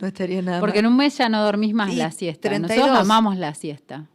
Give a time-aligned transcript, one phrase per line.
[0.00, 0.86] No estaría nada Porque mal.
[0.86, 2.48] en un mes ya no dormís más la siesta.
[2.48, 2.76] 32.
[2.78, 4.06] Nosotros amamos la siesta.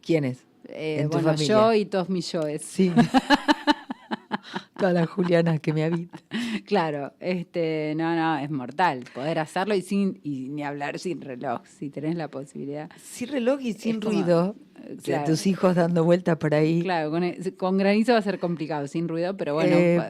[0.00, 0.38] ¿Quiénes?
[0.68, 1.46] Eh, En tu bueno, familia.
[1.54, 2.62] yo y todos mis yoes.
[2.64, 2.92] Sí.
[4.78, 6.20] Todas las Julianas que me habitan.
[6.66, 11.62] Claro, este, no, no, es mortal poder hacerlo y sin y ni hablar sin reloj,
[11.66, 12.90] si tenés la posibilidad.
[13.02, 14.56] Sin reloj y sin como- ruido.
[14.76, 15.24] eh, O sea, claro.
[15.26, 16.82] tus hijos dando vueltas por ahí.
[16.82, 20.00] Claro, con, e- con granizo va a ser complicado, sin ruido, pero bueno, Eh,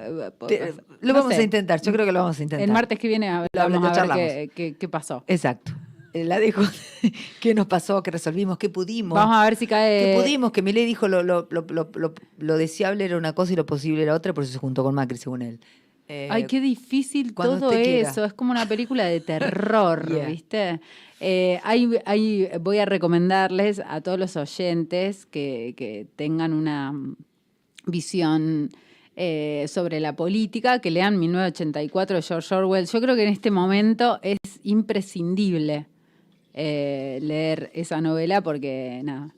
[0.49, 1.41] te- pa- lo no vamos sé.
[1.41, 2.65] a intentar, yo creo que lo vamos a intentar.
[2.67, 4.25] El martes que viene Lo- hablamos lo a ver charlamos.
[4.25, 5.25] qué, qué- qué pasó.
[5.27, 5.73] Exacto.
[6.15, 6.61] Eh, La dejo.
[7.41, 8.03] ¿Qué nos pasó?
[8.03, 8.59] ¿Qué resolvimos?
[8.59, 9.17] ¿Qué pudimos?
[9.17, 10.13] Vamos a ver si cae.
[10.15, 10.53] ¿Qué pudimos?
[10.53, 13.65] Que Milei dijo lo, lo, lo, lo, lo- lo deseable era una cosa y lo
[13.65, 15.61] posible era otra, por eso se juntó con Macri, según él.
[16.09, 18.11] Eh, Ay, qué difícil todo quiera.
[18.11, 18.25] eso.
[18.25, 20.27] Es como una película de terror, Yeah.
[20.27, 20.81] ¿viste?
[21.21, 26.93] Eh, hay, hay- voy a recomendarles a todos los oyentes que, que tengan una
[27.87, 28.71] visión
[29.17, 32.87] eh, sobre la política, que lean 1984 de George Orwell.
[32.87, 35.87] Yo creo que en este momento es imprescindible
[36.55, 39.33] eh, leer esa novela porque, nada.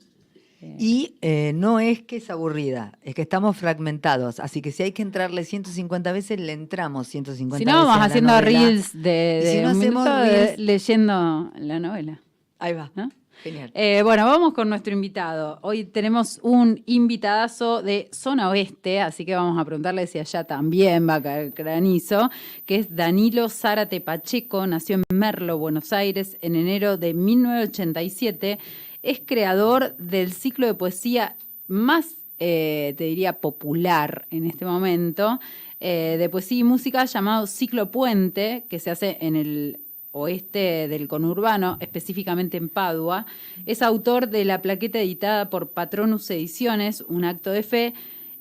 [0.61, 4.39] Y eh, no es que es aburrida, es que estamos fragmentados.
[4.39, 7.79] Así que si hay que entrarle 150 veces, le entramos 150 Si veces.
[7.79, 8.45] no, vamos haciendo novela.
[8.59, 12.19] reels de, si de no un hacemos de- leyendo la novela.
[12.57, 12.91] Ahí va.
[12.95, 13.11] ¿no?
[13.43, 13.69] Genial.
[13.75, 15.59] Eh, bueno, vamos con nuestro invitado.
[15.61, 21.07] Hoy tenemos un invitadazo de zona oeste, así que vamos a preguntarle si allá también
[21.07, 22.29] va a caer granizo,
[22.65, 28.57] que es Danilo Zárate Pacheco, nació en Merlo, Buenos Aires, en enero de 1987.
[29.05, 31.35] Es creador del ciclo de poesía
[31.67, 35.39] más, eh, te diría, popular en este momento,
[35.79, 39.79] eh, de poesía y música llamado Ciclo Puente, que se hace en el
[40.11, 43.27] oeste del conurbano, específicamente en Padua.
[43.67, 47.93] Es autor de la plaqueta editada por Patronus Ediciones, Un acto de fe,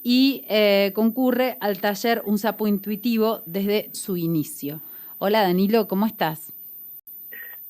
[0.02, 4.80] y eh, concurre al taller Un sapo intuitivo desde su inicio.
[5.18, 6.54] Hola Danilo, ¿cómo estás?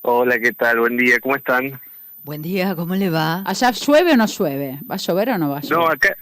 [0.01, 0.79] Hola, ¿qué tal?
[0.79, 1.77] Buen día, ¿cómo están?
[2.25, 3.43] Buen día, ¿cómo le va?
[3.45, 4.79] ¿Allá llueve o no llueve?
[4.89, 5.77] ¿Va a llover o no va a llover?
[5.77, 6.15] No, acá,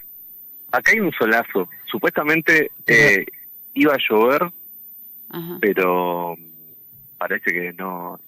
[0.70, 1.66] acá hay un solazo.
[1.90, 3.24] Supuestamente eh,
[3.72, 4.42] iba a llover,
[5.30, 5.56] Ajá.
[5.62, 6.36] pero
[7.16, 8.20] parece que no,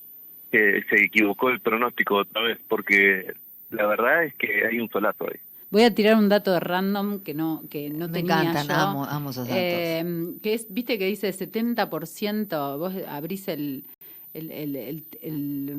[0.50, 3.34] que se equivocó el pronóstico otra vez, porque
[3.68, 5.38] la verdad es que hay un solazo ahí.
[5.68, 8.74] Voy a tirar un dato random que no, que no Me tenía encantan, yo.
[8.74, 9.62] amo, amo esos datos.
[9.62, 13.84] Eh, que es, viste que dice 70%, vos abrís el,
[14.38, 15.76] el, el, el- el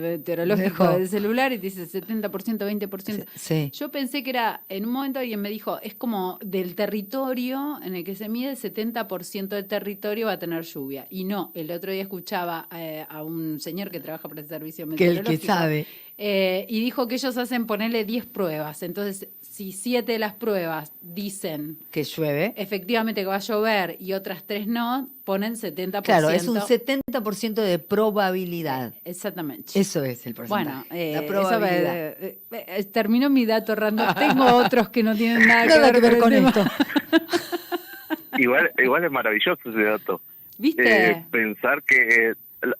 [0.00, 0.98] meteorológico Dejo.
[0.98, 3.24] del celular y te dice 70%, 20%.
[3.34, 3.70] sí.
[3.72, 7.94] Yo pensé que era, en un momento alguien me dijo, es como del territorio en
[7.94, 11.06] el que se mide el 70% del territorio va a tener lluvia.
[11.10, 14.86] Y no, el otro día escuchaba eh, a un señor que trabaja para el servicio
[14.88, 15.40] Que el meteorológico.
[15.40, 15.86] que sabe.
[16.20, 18.82] Eh, y dijo que ellos hacen ponerle 10 pruebas.
[18.82, 22.54] Entonces, si 7 de las pruebas dicen Que llueve.
[22.56, 26.02] efectivamente que va a llover y otras 3 no, ponen 70%.
[26.02, 28.94] Claro, es un 70% de probabilidad.
[29.04, 29.78] Exactamente.
[29.78, 30.64] Eso es el porcentaje.
[30.64, 31.92] bueno, eh, la eso probabilidad.
[32.20, 34.14] me- eh, eh, terminó mi dato random.
[34.16, 36.48] Tengo otros que no tienen nada, Nada que ver con el tema.
[36.48, 36.64] esto.
[38.38, 40.20] Igual, igual es maravilloso ese dato.
[40.58, 41.10] ¿Viste?
[41.10, 42.34] Eh, pensar que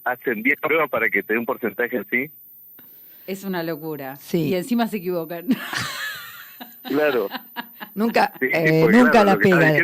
[0.05, 2.31] hacen 10 pruebas para que te dé un porcentaje así.
[3.29, 4.17] Es una locura.
[4.17, 4.49] Sí.
[4.49, 5.47] Y encima se equivocan.
[6.83, 7.29] Claro.
[7.95, 9.77] Nunca, Sí, eh, porque, nunca claro, la pega.
[9.77, 9.83] es,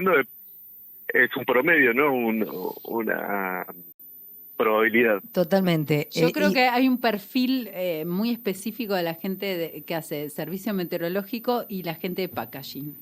[1.09, 2.49] es un promedio, no un-
[2.85, 3.67] una
[4.57, 5.21] probabilidad.
[5.33, 6.09] Totalmente.
[6.13, 9.83] Yo Eh, creo y- que hay un perfil eh, muy específico de la gente de-
[9.83, 12.97] que hace servicio meteorológico y la gente de packaging.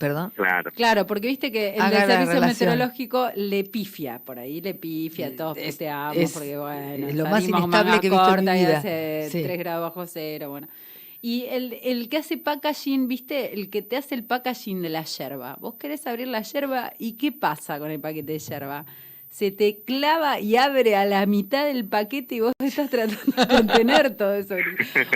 [0.00, 0.32] Perdón.
[0.34, 0.72] Claro.
[0.72, 5.36] Claro, porque viste que el Haga del servicio meteorológico le pifia, por ahí le pifia,
[5.36, 8.46] todos Es- puteamos, es- porque bueno, es lo más inestable que he visto en mi
[8.46, 9.42] corta y hace Sí.
[9.42, 10.68] 3 grados bajo cero, bueno.
[11.22, 15.04] Y el, el que hace packaging, viste, el que te hace el packaging de la
[15.04, 15.58] yerba.
[15.60, 18.86] Vos querés abrir la yerba y ¿qué pasa con el paquete de yerba?
[19.30, 23.46] Se te clava y abre a la mitad del paquete y vos estás tratando de
[23.48, 24.56] contener todo eso.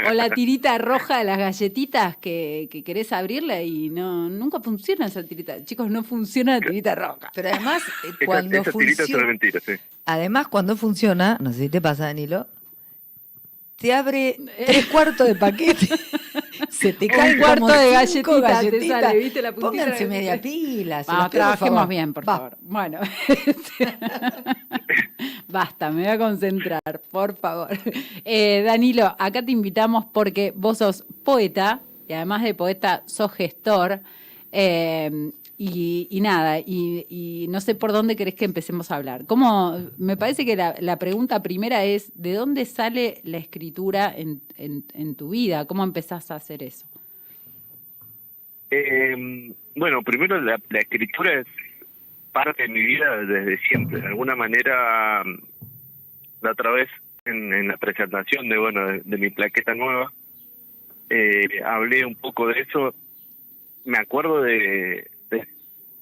[0.08, 5.06] O la tirita roja de las galletitas que, que querés abrirla y no nunca funciona
[5.06, 5.64] esa tirita.
[5.64, 7.30] Chicos, no funciona la tirita roja.
[7.34, 9.72] Pero además, eh, Esa, cuando esa tirita es una funciona, mentira, sí.
[10.06, 12.46] además, cuando funciona, no sé si te pasa, Danilo,
[13.84, 15.86] te abre tres cuartos de paquete.
[16.70, 19.42] Se te Un caen cuarto como de cinco galletita te sale, ¿viste?
[19.42, 21.04] La puntita Pónganse media pila.
[21.04, 22.36] se por trabajemos bien, por Va.
[22.36, 22.56] favor.
[22.62, 23.00] Bueno,
[25.48, 27.68] basta, me voy a concentrar, por favor.
[28.24, 34.00] Eh, Danilo, acá te invitamos porque vos sos poeta y además de poeta sos gestor.
[34.52, 35.30] eh,
[35.72, 39.24] y, y nada, y, no sé por dónde querés que empecemos a hablar.
[39.26, 44.84] ¿Cómo, me parece que la, pregunta primera es, ¿de dónde sale la escritura en, en-
[44.94, 45.66] en tu vida?
[45.66, 46.86] ¿Cómo empezás a hacer eso?
[48.70, 51.46] Eh, bueno, primero la, escritura es
[52.32, 54.00] parte de mi vida desde siempre.
[54.00, 55.22] De alguna manera,
[56.42, 56.88] la otra vez
[57.24, 60.12] en, en la presentación de bueno de, de mi plaqueta nueva
[61.10, 62.94] eh, hablé un poco de eso.
[63.84, 65.10] Me acuerdo de,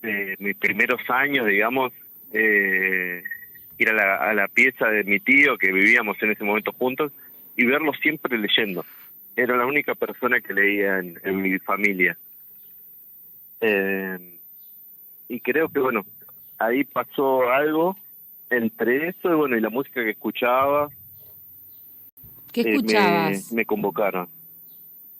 [0.03, 1.93] de mis primeros años, digamos,
[2.33, 3.23] eh,
[3.79, 7.13] ir a la, a la pieza de mi tío, que vivíamos en ese momento juntos,
[7.57, 8.85] y verlo siempre leyendo.
[9.37, 12.17] Era la única persona que leía en, en mi familia.
[13.61, 14.39] Eh,
[15.29, 16.05] y creo que, bueno,
[16.59, 17.97] ahí pasó algo
[18.51, 20.89] entre eso y, bueno, y la música que escuchaba.
[22.53, 23.53] ¿Qué eh, me- escuchabas?
[23.53, 24.29] me, convocaron.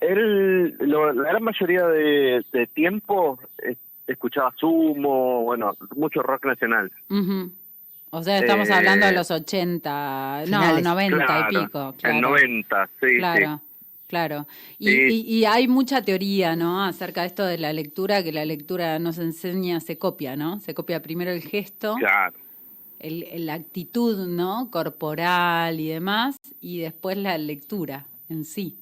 [0.01, 3.77] Él, lo- la gran mayoría de, de tiempo eh,
[4.13, 6.91] escuchaba sumo, bueno, mucho rock nacional.
[8.11, 10.85] O sea, estamos Eh, hablando de los 80, no, finales.
[10.85, 11.95] 90 y pico.
[11.99, 12.15] Claro.
[12.15, 13.97] En 90, sí, Claro, sí.
[14.07, 14.47] claro.
[14.79, 15.01] Y, Sí.
[15.27, 16.85] y- y hay mucha teoría, ¿no?
[16.85, 20.61] Acerca de esto de la lectura, que la lectura nos enseña, se copia, ¿no?
[20.61, 22.37] Se copia primero el gesto, Claro.
[23.01, 24.71] el, el- la actitud, ¿no?
[24.71, 28.77] Corporal y demás, y después la lectura en sí.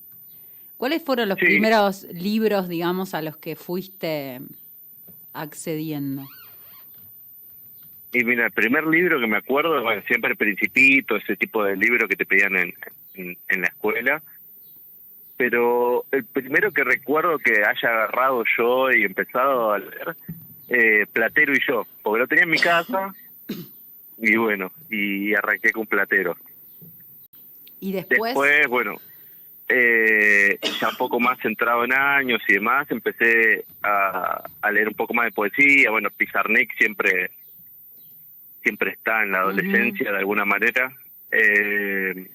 [0.76, 1.44] ¿Cuáles fueron los Sí.
[1.44, 4.40] primeros libros, digamos, a los que fuiste
[5.32, 6.26] accediendo?
[8.12, 11.76] Y mira, el primer libro que me acuerdo, bueno, siempre el Principito, ese tipo de
[11.76, 12.74] libro que te pedían en,
[13.14, 14.22] en, en la escuela.
[15.36, 20.16] Pero el primero que recuerdo que haya agarrado yo y empezado a leer,
[20.68, 23.14] eh, Platero y yo, porque lo tenía en mi casa
[24.18, 26.36] y bueno, y arranqué con Platero.
[27.80, 28.96] Y después, Después, bueno,
[29.70, 34.94] eh, ya un poco más centrado en años y demás, empecé a, a leer un
[34.94, 35.90] poco más de poesía.
[35.90, 37.30] Bueno, Pizarnik siempre
[38.62, 40.92] siempre está en la adolescencia de alguna manera.
[41.30, 42.28] Eh,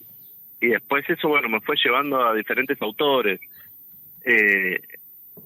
[0.62, 3.40] y después eso, bueno, me fue llevando a diferentes autores.
[4.24, 4.82] Eh,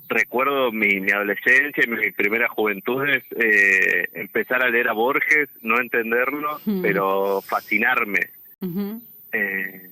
[0.07, 5.49] recuerdo mi, mi adolescencia y mi primera juventud es eh, empezar a leer a Borges,
[5.61, 8.29] no entenderlo, pero fascinarme.
[9.31, 9.89] Eh,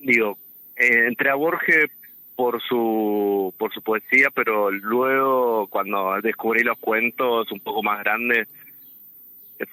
[0.00, 0.38] digo,
[0.76, 1.90] eh, entré a Borges
[2.36, 8.48] por su por su poesía, pero luego cuando descubrí los cuentos un poco más grandes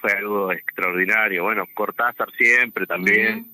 [0.02, 1.44] fue algo extraordinario.
[1.44, 3.48] Bueno, Cortázar siempre también.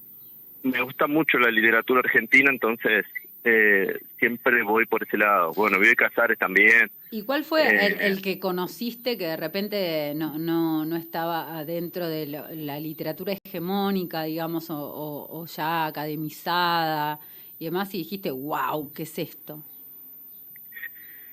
[0.64, 3.06] Me gusta mucho la literatura argentina, entonces
[3.44, 5.52] eh, siempre voy por ese lado.
[5.54, 6.90] Bueno, Vive Casares también.
[7.12, 11.58] ¿Y cuál fue Eh, el, el que conociste que de repente no, no, no estaba
[11.58, 17.20] adentro de lo- la literatura hegemónica, digamos, o, o- o ya academizada
[17.60, 19.62] y demás, y dijiste, wow, ¿qué es esto?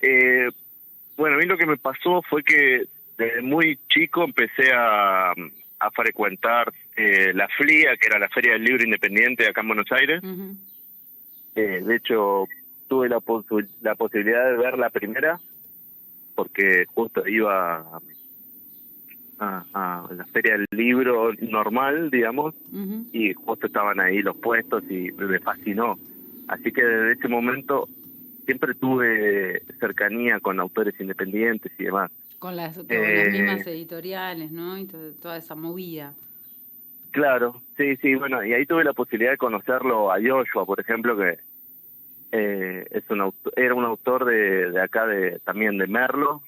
[0.03, 0.49] Eh,
[1.17, 2.85] bueno, a mí lo que me pasó fue que
[3.19, 8.65] desde muy chico empecé a, a frecuentar eh, la FLIA, que era la Feria del
[8.65, 10.23] Libro Independiente acá en Buenos Aires.
[11.55, 12.47] Eh, de hecho,
[12.89, 15.39] tuve la, posu- la posibilidad de ver la primera,
[16.35, 18.01] porque justo iba a,
[19.39, 22.55] a- a la Feria del Libro normal, digamos,
[23.13, 25.99] y justo estaban ahí los puestos y me fascinó.
[26.49, 27.89] Así que desde ese momento
[28.45, 32.11] siempre tuve cercanía con autores independientes y demás.
[32.39, 34.79] Con las, con Eh, las mismas editoriales, ¿no?
[34.79, 36.15] Y to- toda esa movida.
[37.11, 41.17] Claro, sí, sí, bueno, y ahí tuve la posibilidad de conocerlo a Joshua, por ejemplo,
[41.17, 41.39] que
[42.33, 46.43] eh, es un era un autor de, de acá, de también de Merlo,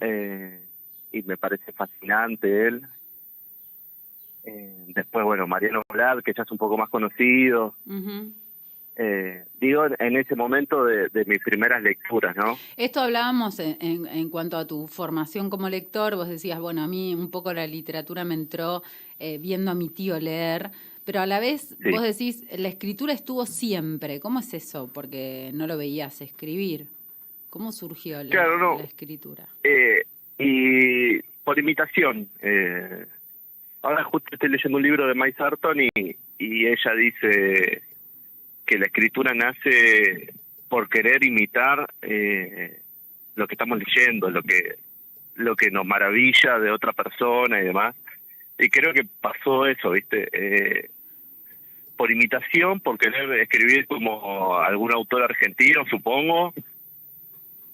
[0.00, 0.66] eh,
[1.12, 2.82] y me parece fascinante él.
[4.44, 7.74] Eh, después, bueno, Mariano Vlad, que ya es un poco más conocido.
[7.86, 8.34] Ujú.
[8.96, 12.56] Eh, digo, en ese momento de, de mis primeras lecturas, ¿no?
[12.76, 16.86] Esto hablábamos en, en- en cuanto a tu formación como lector, vos decías, bueno, a
[16.86, 18.82] mí un poco la literatura me entró
[19.18, 20.70] eh, viendo a mi tío leer,
[21.04, 21.90] pero a la vez Sí.
[21.90, 24.88] vos decís, la escritura estuvo siempre, ¿cómo es eso?
[24.94, 26.86] Porque no lo veías escribir.
[27.50, 28.78] ¿Cómo surgió la, Claro, no.
[28.78, 29.46] la escritura?
[29.64, 30.04] Eh,
[30.38, 32.28] y por imitación.
[32.42, 33.06] Eh,
[33.82, 37.82] ahora justo estoy leyendo un libro de May Sarton y, y ella dice
[38.66, 40.32] que la escritura nace
[40.68, 42.80] por querer imitar eh,
[43.36, 44.76] lo que estamos leyendo, lo que
[45.36, 47.94] lo que nos maravilla de otra persona y demás.
[48.58, 50.28] Y creo que pasó eso, ¿viste?
[50.32, 50.90] Eh,
[51.96, 56.54] por imitación, por querer escribir como algún autor argentino, supongo,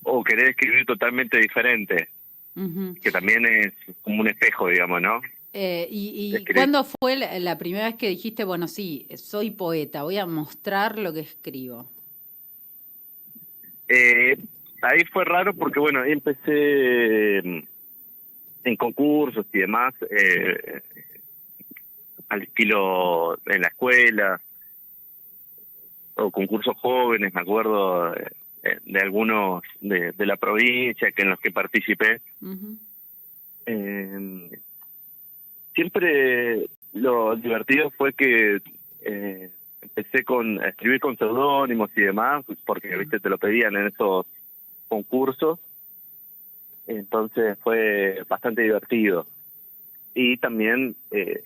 [0.03, 2.09] o querer escribir totalmente diferente,
[3.03, 5.21] que también es como un espejo, digamos, ¿no?
[5.53, 10.05] Eh, ¿Y, y cuándo fue la, la primera vez que dijiste, bueno, sí, soy poeta,
[10.05, 11.91] voy a mostrar lo que escribo?
[13.89, 14.39] Eh,
[14.83, 20.83] ahí fue raro porque, bueno, ahí empecé en concursos y demás, eh,
[22.29, 24.41] al estilo en la escuela,
[26.15, 28.31] o concursos jóvenes, me acuerdo eh,
[28.85, 32.21] de algunos de, de la provincia que en los que participé.
[33.67, 34.51] Eh,
[35.75, 38.61] siempre lo divertido fue que
[39.03, 39.51] eh,
[39.83, 44.27] empecé con a escribir con seudónimos y demás, porque viste te lo pedían en esos
[44.89, 45.59] concursos.
[46.87, 49.27] Entonces fue bastante divertido.
[50.15, 51.45] Y también eh,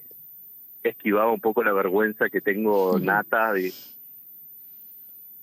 [0.83, 3.59] esquivaba un poco la vergüenza que tengo nata.
[3.59, 3.73] Y,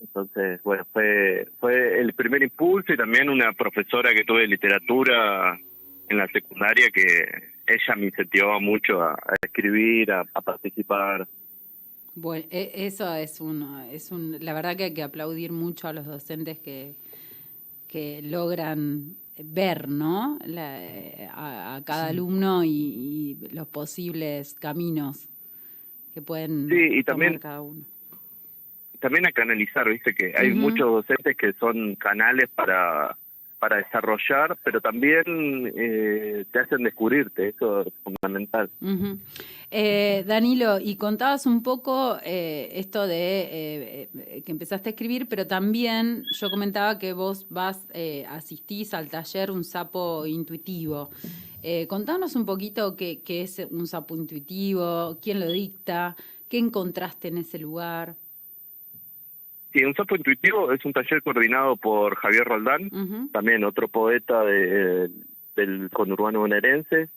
[0.01, 5.59] entonces, bueno, fue, fue el primer impulso y también una profesora que tuve de literatura
[6.09, 11.27] en la secundaria que ella me incentivaba mucho a, a escribir, a, a participar.
[12.15, 15.93] Bueno, e- eso es un, es un, la verdad que hay que aplaudir mucho a
[15.93, 16.93] los docentes que,
[17.87, 20.37] que logran ver, ¿no?
[20.45, 25.27] La- eh, a, a cada alumno y, y los posibles caminos
[26.13, 27.83] que pueden Sí, y tomar también- cada uno.
[28.99, 33.17] También a canalizar, viste que hay muchos docentes que son canales para
[33.61, 38.71] para desarrollar, pero también eh, te hacen descubrirte, eso es fundamental.
[39.69, 44.09] Eh, Danilo, y contabas un poco eh, esto de
[44.43, 47.87] que empezaste a escribir, pero también yo comentaba que vos vas,
[48.27, 51.11] asistís al taller Un Sapo Intuitivo.
[51.87, 56.15] Contanos un poquito qué es un sapo intuitivo, quién lo dicta,
[56.49, 58.15] qué encontraste en ese lugar.
[59.73, 65.09] Sí, un sapo intuitivo es un taller coordinado por Javier Roldán, también otro poeta de,
[65.55, 67.07] del conurbano bonaerense.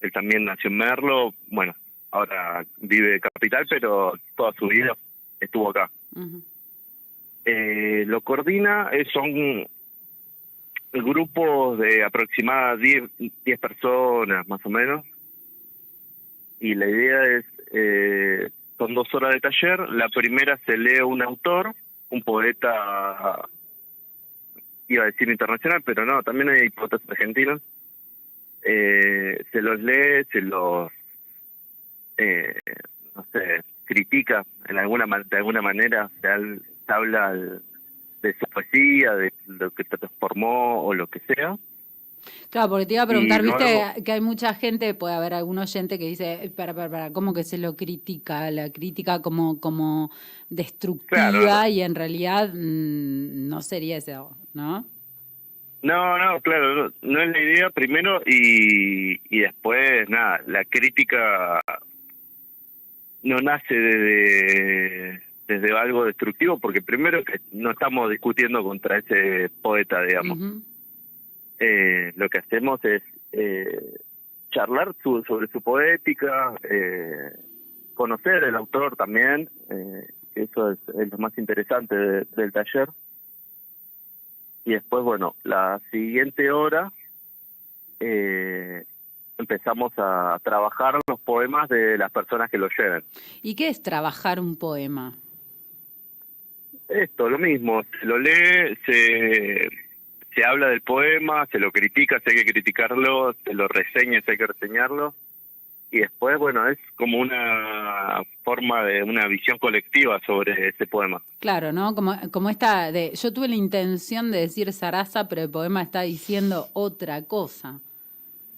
[0.00, 1.74] Él también nació en Merlo, bueno,
[2.12, 4.96] ahora vive Capital, pero toda su vida
[5.40, 5.90] estuvo acá.
[7.44, 9.66] Eh, lo coordina, eh, son
[10.92, 15.04] grupos de aproximadamente 10, 10 personas, más o menos.
[16.60, 19.80] Y la idea es, eh, son dos horas de taller.
[19.90, 21.74] La primera se lee un autor,
[22.10, 23.48] un poeta,
[24.88, 27.60] iba a decir internacional, pero no, también hay poetas argentinos.
[28.62, 30.90] Eh, se los lee, se los,
[32.18, 32.58] eh,
[33.14, 36.28] no sé, critica en alguna de alguna manera, se,
[36.88, 41.56] habla de su poesía, de lo que transformó o lo que sea.
[42.50, 45.58] Claro, porque te iba a preguntar, Y viste que hay mucha gente, puede haber algún
[45.58, 48.50] oyente que dice, "Eh, para, para, para, ¿cómo que se lo critica?
[48.50, 50.10] La crítica como, como
[50.50, 51.68] destructiva Claro.
[51.68, 54.84] y en realidad mm, no sería eso, ¿no?
[55.82, 61.60] No, no, claro, no, no es la idea primero y, y después, nada, la crítica
[63.22, 70.02] no nace desde, desde algo destructivo, porque primero que no estamos discutiendo contra ese poeta,
[70.02, 70.38] digamos.
[71.58, 73.94] Eh, lo que hacemos es eh,
[74.50, 77.32] charlar su- sobre su poética, eh,
[77.94, 82.88] conocer el autor también, eh, eso es, es lo más interesante de- del taller.
[84.64, 86.92] Y después, bueno, la siguiente hora
[88.00, 88.84] eh,
[89.38, 93.04] empezamos a trabajar los poemas de las personas que lo lleven.
[93.42, 95.14] ¿Y qué es trabajar un poema?
[96.88, 99.68] Esto, lo mismo, se lo lee, se,
[100.36, 104.30] se habla del poema, se lo critica si hay que criticarlo, se lo reseña si
[104.30, 105.14] hay que reseñarlo,
[105.90, 111.22] y después, bueno, es como una forma de una visión colectiva sobre ese poema.
[111.38, 111.94] Claro, ¿no?
[111.94, 116.02] Como, como esta de, yo tuve la intención de decir zaraza, pero el poema está
[116.02, 117.72] diciendo otra cosa.
[117.72, 117.80] ¿no?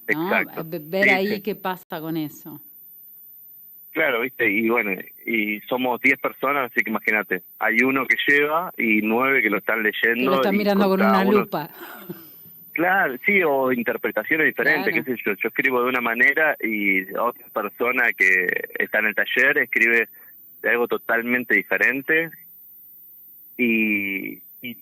[0.09, 0.63] Exacto.
[0.67, 1.43] Ve- Ver Sí, ahí sí.
[1.43, 2.61] qué pasa con eso.
[3.93, 4.93] Claro, viste, y bueno,
[5.27, 9.59] y somos 10 personas, así que imagínate, hay uno que lleva y nueve que lo
[9.59, 10.31] están leyendo.
[10.31, 11.69] Lo están mirando con una uno- lupa.
[12.73, 15.05] Claro, sí, o interpretaciones diferentes, Claro.
[15.05, 15.33] qué sé yo.
[15.35, 18.47] Yo escribo de una manera y otra persona que
[18.79, 20.09] está en el taller escribe
[20.63, 22.31] de algo totalmente diferente.
[23.57, 24.77] Y, y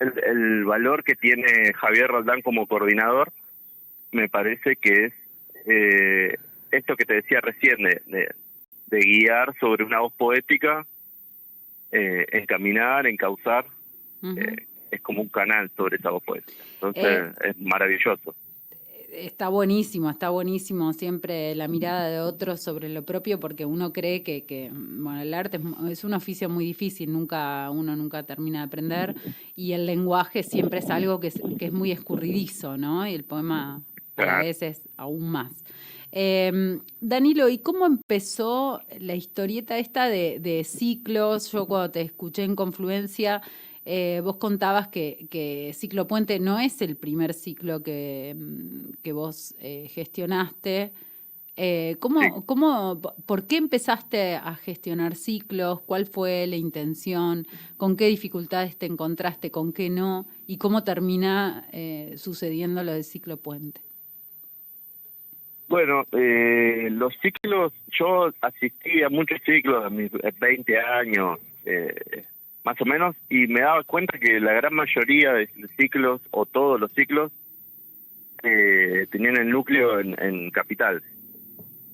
[0.00, 3.32] el, el valor que tiene Javier Roldán como coordinador
[4.10, 5.14] me parece que es
[5.66, 6.36] eh,
[6.72, 8.34] esto que te decía recién, de, de,
[8.86, 10.84] de guiar sobre una voz poética,
[11.92, 13.66] eh, encaminar, encauzar.
[14.22, 16.62] Eh, es como un canal sobre esa voz poética.
[16.74, 18.34] Entonces Eh, es maravilloso.
[19.12, 24.22] Está buenísimo, está buenísimo siempre la mirada de otros sobre lo propio porque uno cree
[24.22, 25.60] que, que, bueno, el arte
[25.90, 29.14] es, un oficio muy difícil, nunca uno nunca termina de aprender
[29.54, 33.06] y el lenguaje siempre es algo que es, que es muy escurridizo, ¿no?
[33.06, 33.82] Y el poema
[34.16, 35.62] a veces aún más.
[36.12, 41.50] Eh, Danilo, ¿y cómo empezó la historieta esta de, de ciclos?
[41.52, 43.40] Yo cuando te escuché en Confluencia,
[43.84, 49.12] eh, vos contabas que, que Ciclo Puente no es el primer ciclo que, mm, que
[49.12, 50.92] vos eh, gestionaste.
[51.56, 52.28] Eh, ¿cómo, Sí.
[52.46, 55.80] cómo, ¿Por qué empezaste a gestionar ciclos?
[55.82, 57.46] ¿Cuál fue la intención?
[57.76, 59.50] ¿Con qué dificultades te encontraste?
[59.50, 60.26] ¿Con qué no?
[60.46, 61.68] ¿Y cómo termina
[62.16, 63.82] sucediendo lo del Ciclo Puente?
[65.72, 72.26] Bueno, eh, los ciclos, yo asistí a muchos ciclos a mis 20 años, eh,
[72.62, 75.48] más o menos, y me daba cuenta que la gran mayoría de
[75.78, 77.32] ciclos, o todos los ciclos,
[78.42, 81.02] eh, tenían el núcleo en, en capital.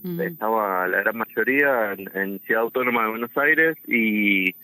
[0.02, 0.22] Mm.
[0.22, 4.56] Estaba la gran mayoría en, en Ciudad Autónoma de Buenos Aires y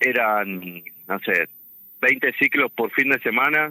[0.00, 1.48] eran, no sé,
[2.00, 3.70] 20 ciclos por fin de semana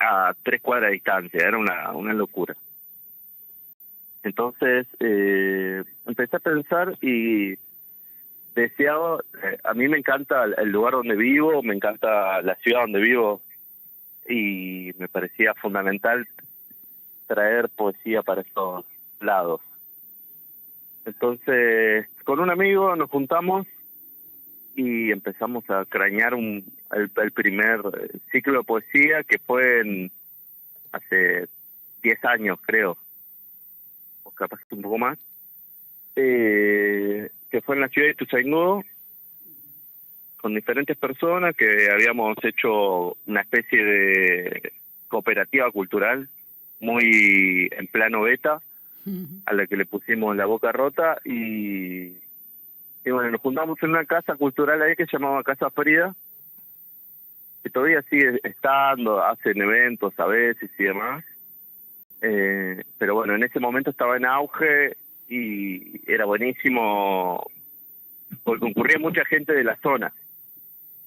[0.00, 2.56] a tres cuadras de distancia, era una, una locura.
[4.28, 7.54] Entonces eh, empecé a pensar y
[8.54, 13.00] deseaba, eh, a mí me encanta el lugar donde vivo, me encanta la ciudad donde
[13.00, 13.40] vivo
[14.28, 16.28] y me parecía fundamental
[17.26, 18.84] traer poesía para estos
[19.20, 19.62] lados.
[21.06, 23.66] Entonces, con un amigo nos juntamos
[24.76, 27.80] y empezamos a crañar un, el, el primer
[28.30, 30.12] ciclo de poesía que fue en,
[30.92, 31.48] hace
[32.02, 32.98] 10 años, creo
[34.38, 35.18] capaz que un poco más,
[36.16, 38.82] eh, que fue en la ciudad de Ituzaingó,
[40.36, 44.72] con diferentes personas que habíamos hecho una especie de
[45.08, 46.28] cooperativa cultural
[46.80, 48.60] muy en plano beta,
[49.46, 52.12] a la que le pusimos la boca rota y,
[53.04, 56.14] y bueno, nos juntamos en una casa cultural ahí que se llamaba Casa Frida,
[57.62, 61.24] que todavía sigue estando, hacen eventos a veces y demás.
[62.20, 64.96] Eh, pero bueno, en ese momento estaba en auge
[65.28, 67.48] y era buenísimo
[68.44, 70.12] porque concurría mucha gente de la zona.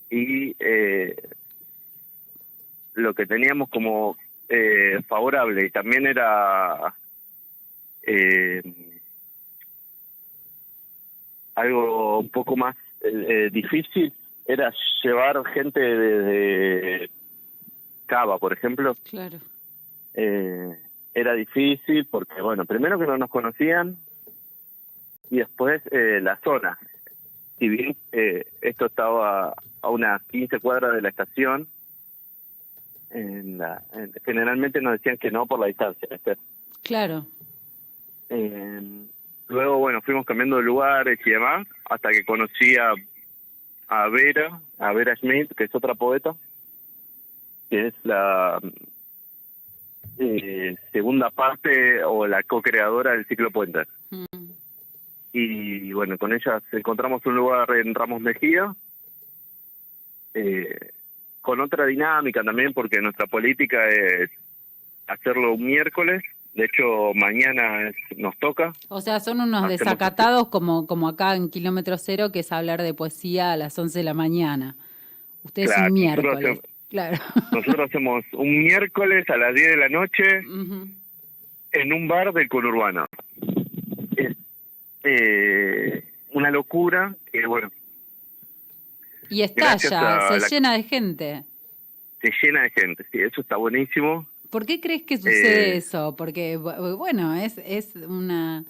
[0.10, 1.16] Y eh,
[2.96, 4.18] lo que teníamos como
[4.50, 6.94] eh, favorable y también era
[8.04, 8.62] eh,
[11.56, 14.14] algo un poco más eh, difícil
[14.46, 17.10] era llevar gente desde
[18.06, 18.96] Cava, por ejemplo.
[19.10, 19.40] Claro.
[20.14, 20.78] Eh,
[21.14, 23.98] era difícil porque, bueno, primero que no nos conocían
[25.30, 26.78] y después eh, la zona.
[27.60, 31.68] Si bien eh, esto estaba a unas 15 cuadras de la estación,
[33.10, 33.84] en la,
[34.26, 36.08] generalmente nos decían que no por la distancia.
[36.84, 37.26] Claro.
[38.30, 38.82] Eh,
[39.48, 42.94] luego, bueno, fuimos cambiando de lugares y demás, hasta que conocí a,
[43.90, 46.34] a Vera, a Vera Schmidt, que es otra poeta,
[47.70, 48.60] que es la
[50.24, 53.80] eh, segunda parte o la co-creadora del ciclo Puente.
[54.12, 54.26] Mm.
[55.34, 58.74] Y bueno, con ella encontramos un lugar en Ramos Mejía,
[60.34, 60.92] eh,
[61.42, 64.30] con otra dinámica también, porque nuestra política es
[65.08, 66.22] hacerlo un miércoles.
[66.54, 68.74] De hecho, mañana es- nos toca.
[68.90, 72.82] O sea, son unos Hacemos- desacatados como, como acá en Kilómetro Cero, que es hablar
[72.82, 74.76] de poesía a las 11 de la mañana.
[75.44, 76.60] Ustedes Claro, un miércoles.
[76.92, 77.18] Claro.
[77.54, 80.24] Nosotros hacemos un miércoles a las 10 de la noche
[81.72, 83.08] en un bar del conurbano.
[84.18, 84.36] Es
[85.04, 87.72] eh, una locura que, bueno,
[89.30, 89.90] Y estalla, se
[90.40, 91.44] la- llena de gente.
[92.22, 93.06] se llena de gente.
[93.12, 94.28] Sí, eso está buenísimo.
[94.50, 96.16] ¿Por qué crees que sucede Eh, eso?
[96.18, 98.66] Porque, bu- bueno, es, es una...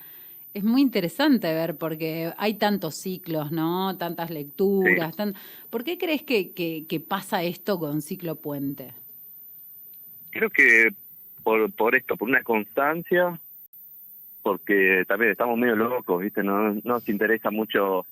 [0.53, 3.97] Es muy interesante ver porque hay tantos ciclos, ¿no?
[3.97, 5.15] Tantas lecturas.
[5.15, 5.33] tan-
[5.69, 8.93] ¿Por qué crees que, que, que pasa esto con Ciclo Puente?
[10.31, 10.89] Creo que
[11.43, 13.39] por, por esto, por una constancia,
[14.43, 16.43] porque también estamos medio locos, ¿viste?
[16.43, 18.05] No no nos interesa mucho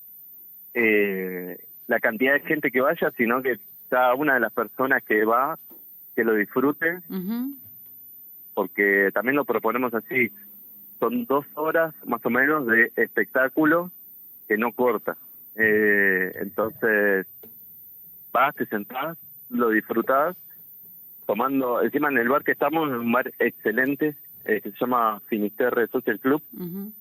[0.73, 5.25] eh, la cantidad de gente que vaya, sino que cada una de las personas que
[5.25, 5.58] va,
[6.15, 6.99] que lo disfrute,
[8.54, 10.32] porque también lo proponemos así.
[10.99, 13.91] Son dos horas más o menos de espectáculo
[14.47, 15.17] que no corta.
[15.55, 17.27] Eh, entonces,
[18.31, 19.17] vas, te sentás,
[19.49, 20.35] lo disfrutás,
[21.25, 25.21] tomando, encima en el bar que estamos, en un bar excelente, eh, que se llama
[25.27, 26.91] Finisterre Social Club, Ujú.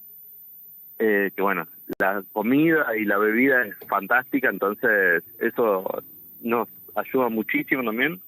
[0.98, 1.66] eh, que bueno,
[1.98, 6.02] la comida y la bebida es fantástica, entonces eso
[6.42, 8.20] nos ayuda muchísimo también.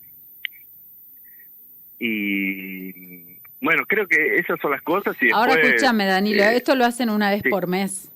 [1.98, 3.29] Y
[3.60, 6.84] bueno, creo que esas son las cosas y Ahora después, escúchame, Danilo, eh, esto lo
[6.84, 7.50] hacen una vez sí.
[7.50, 8.10] por mes.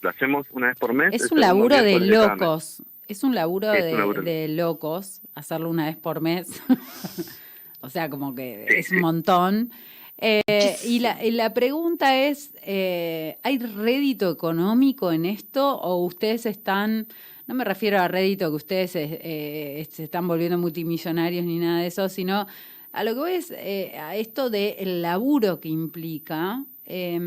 [0.00, 1.12] lo hacemos una vez por mes.
[1.12, 2.82] Es un laburo de locos.
[3.08, 4.22] Es un laburo es de, un laburo.
[4.22, 6.60] de locos hacerlo una vez por mes.
[7.80, 8.96] o sea, como que Sí, es sí.
[8.96, 9.70] un montón.
[10.18, 16.46] Eh, y, la, y la pregunta es, eh, ¿hay rédito económico en esto o ustedes
[16.46, 17.06] están,
[17.46, 21.80] no me refiero a rédito que ustedes eh, eh, se están volviendo multimillonarios ni nada
[21.82, 22.46] de eso, sino
[22.96, 26.64] a lo que voy es eh, a esto del laburo que implica.
[26.84, 27.20] eh,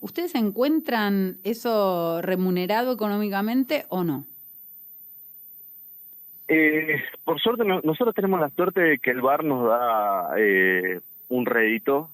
[0.00, 4.24] ¿Ustedes encuentran eso remunerado económicamente o no?
[6.48, 11.00] Eh, por suerte, no- nosotros tenemos la suerte de que el bar nos da eh,
[11.28, 12.10] un rédito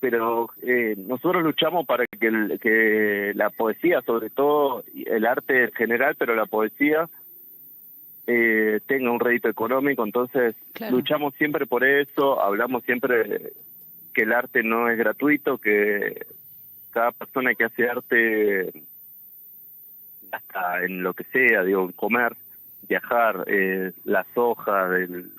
[0.00, 6.14] pero eh, nosotros luchamos para que, que la poesía, sobre todo el arte en general,
[6.16, 7.08] pero la poesía
[8.30, 10.96] eh, tenga un rédito económico, entonces Claro.
[10.96, 13.52] luchamos siempre por eso, hablamos siempre
[14.12, 16.26] que el arte no es gratuito, que
[16.90, 18.70] cada persona que hace arte
[20.30, 22.36] gasta en lo que sea, digo, en comer,
[22.88, 25.30] viajar, eh, las hojas, el,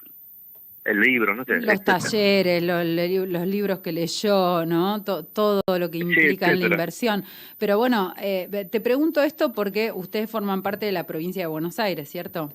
[0.86, 1.54] el libro, no sé.
[1.62, 2.00] Los etcétera.
[2.00, 5.04] talleres, los, li- los libros que leyó, ¿no?
[5.04, 7.24] To- todo lo que implica en la inversión.
[7.60, 11.78] Pero bueno, eh, te pregunto esto porque ustedes forman parte de la provincia de Buenos
[11.80, 12.52] Aires, ¿cierto?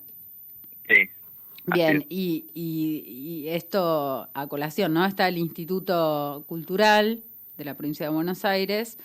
[0.89, 0.95] Sí.
[1.67, 3.05] Bien, y, y-
[3.45, 5.07] y esto a colación, ¿no?
[5.07, 7.23] Está el Instituto Cultural
[7.57, 8.99] de la provincia de Buenos Aires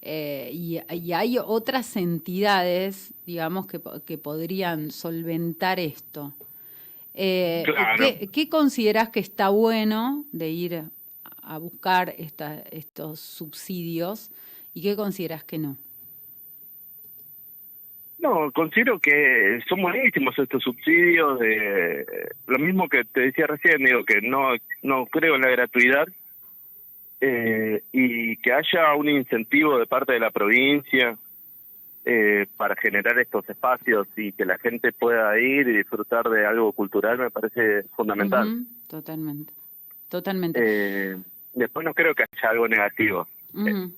[0.00, 6.34] eh, y, y hay otras entidades, digamos, que, po- que podrían solventar esto.
[7.14, 8.04] Eh, Claro.
[8.04, 10.84] ¿qué, qué consideras que está bueno de ir
[11.42, 14.30] a buscar esta- estos subsidios
[14.72, 15.76] y qué consideras que no?
[18.24, 21.38] No, considero que son buenísimos estos subsidios.
[21.40, 22.06] De,
[22.46, 26.08] lo mismo que te decía recién, digo que no, no creo en la gratuidad
[27.20, 31.18] eh, y que haya un incentivo de parte de la provincia
[32.06, 36.72] eh, para generar estos espacios y que la gente pueda ir y disfrutar de algo
[36.72, 38.64] cultural me parece fundamental.
[38.88, 39.52] Totalmente,
[40.08, 40.60] totalmente.
[40.62, 41.16] Eh,
[41.52, 43.28] después no creo que haya algo negativo.
[43.54, 43.90] Eh.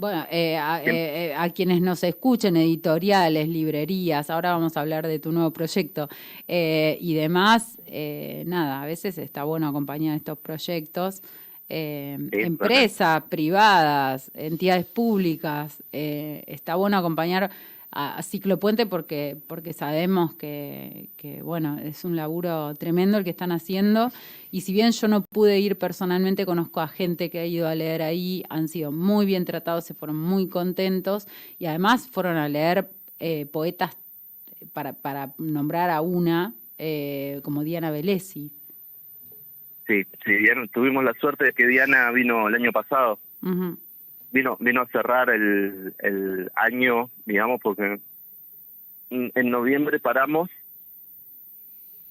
[0.00, 5.18] Bueno, eh, a, eh, a quienes nos escuchen, editoriales, librerías, ahora vamos a hablar de
[5.18, 6.08] tu nuevo proyecto
[6.48, 7.76] eh, y demás,
[8.46, 11.20] nada, a veces está bueno acompañar estos proyectos.
[11.68, 17.50] empresas privadas, entidades públicas, está bueno acompañar
[17.92, 23.30] a, a Ciclopuente porque, porque sabemos que, que, bueno, es un laburo tremendo el que
[23.30, 24.10] están haciendo.
[24.52, 27.74] Y si bien yo no pude ir personalmente, conozco a gente que ha ido a
[27.74, 31.26] leer ahí, han sido muy bien tratados, se fueron muy contentos
[31.58, 33.96] y además fueron a leer eh, poetas,
[34.72, 38.50] para, para nombrar a una, eh, como Diana Velesi.
[39.86, 43.18] Sí, sí, Diana- tuvimos la suerte de que Diana vino el año pasado.
[44.32, 48.00] Vino vino a cerrar el, el año, digamos, porque
[49.10, 50.50] en noviembre paramos,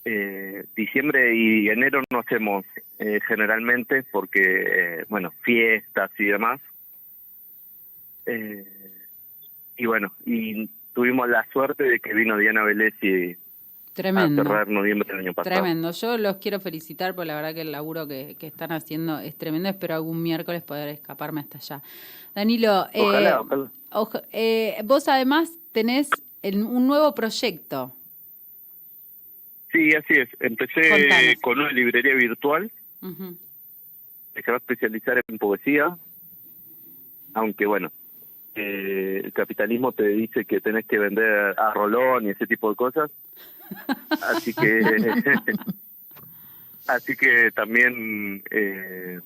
[0.06, 2.66] eh, diciembre y enero no hacemos
[3.00, 6.60] eh, generalmente porque, eh, bueno, fiestas y demás.
[8.26, 8.66] Eh,
[9.78, 13.38] y bueno, y tuvimos la suerte de que vino Diana Velesi a
[14.04, 14.44] Tremendo.
[14.44, 15.54] cerrar noviembre del año pasado.
[15.56, 15.92] Tremendo.
[15.92, 19.36] Yo los quiero felicitar por la verdad que el laburo que, que están haciendo es
[19.38, 19.68] tremendo.
[19.70, 21.82] Espero algún miércoles poder escaparme hasta allá.
[22.34, 23.72] Danilo, eh, Ojalá, ojalá.
[23.92, 26.10] oja- eh, vos además tenés
[26.42, 27.94] el- un nuevo proyecto.
[29.72, 30.30] Sí, así es.
[30.40, 31.36] Empecé Contanos.
[31.42, 35.98] con una librería virtual se va a especializar en poesía,
[37.34, 37.92] aunque bueno,
[38.56, 42.76] eh, el capitalismo te dice que tenés que vender a Rolón y ese tipo de
[42.78, 43.12] cosas,
[44.22, 44.82] así que
[46.88, 49.20] así que también eh,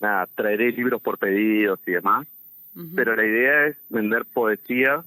[0.00, 2.26] nada traeré libros por pedidos y demás,
[2.94, 5.02] pero la idea es vender poesía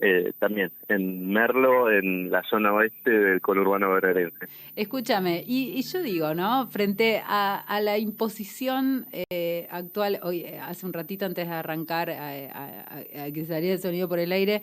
[0.00, 4.46] eh, también en Merlo, en la zona oeste del conurbano bonaerense.
[4.74, 6.66] Escúchame, y, y yo digo, ¿no?
[6.68, 12.10] Frente a, a la imposición eh, actual, hoy, eh, hace un ratito antes de arrancar,
[12.10, 14.62] a, a- a- a que saliera el sonido por el aire,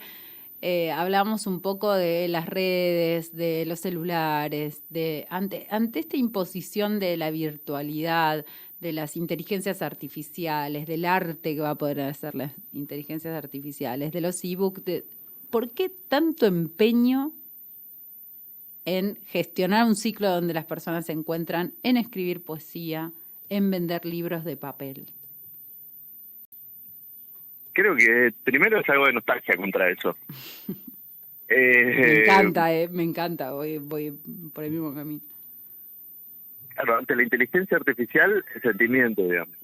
[0.62, 6.98] eh, hablamos un poco de las redes, de los celulares, de ante, ante esta imposición
[6.98, 8.44] de la virtualidad,
[8.80, 14.20] de las inteligencias artificiales, del arte que va a poder hacer las inteligencias artificiales, de
[14.20, 14.82] los ebooks,
[15.50, 17.32] ¿por qué tanto empeño
[18.84, 23.12] en gestionar un ciclo donde las personas se encuentran en escribir poesía,
[23.48, 25.06] en vender libros de papel.
[27.80, 30.14] Creo que primero es algo de nostalgia contra eso.
[30.68, 34.12] Me Eh, encanta, eh, me encanta, voy, voy
[34.52, 35.20] por el mismo camino.
[36.74, 39.56] Claro, ante la inteligencia artificial, el sentimiento, digamos.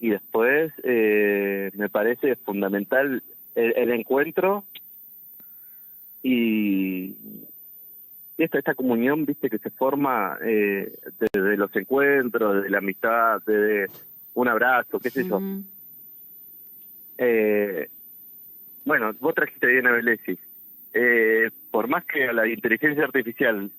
[0.00, 3.22] Y después, eh, me parece fundamental
[3.54, 4.64] el, el encuentro
[6.24, 7.14] y
[8.38, 10.92] esta, esta comunión, viste, que se forma eh,
[11.32, 13.86] desde los encuentros, de la amistad, desde
[14.34, 15.40] un abrazo, qué sé yo.
[17.24, 17.88] Eh,
[18.84, 20.36] bueno, vos trajiste a Diana Velesi.
[20.92, 23.70] Eh, por más que a la inteligencia artificial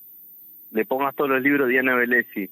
[0.71, 2.49] le pongas todos los libros de Diana Velesi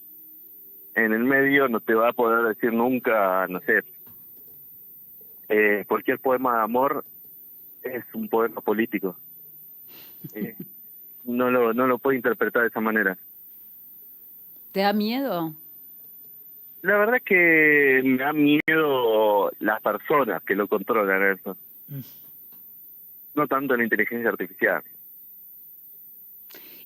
[0.94, 3.84] en el medio, no te va a poder decir nunca, no sé,
[5.48, 7.06] eh, cualquier poema de amor
[7.82, 9.16] es un poema político.
[10.34, 10.56] Eh,
[11.24, 13.18] no lo no lo puede interpretar de esa manera.
[14.74, 15.54] ¿Te da miedo?
[16.82, 21.56] La verdad es que me da miedo las personas que lo controlan eso.
[21.88, 22.00] Mm.
[23.36, 24.82] No tanto la inteligencia artificial.